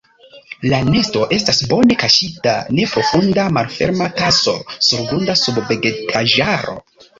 [0.69, 4.57] La nesto estas bone kaŝita neprofunda malferma taso
[4.89, 6.79] surgrunda sub vegetaĵaro.